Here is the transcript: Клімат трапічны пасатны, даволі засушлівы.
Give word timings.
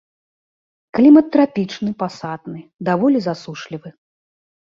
Клімат 0.99 1.25
трапічны 1.35 1.91
пасатны, 2.01 2.59
даволі 2.89 3.17
засушлівы. 3.27 3.93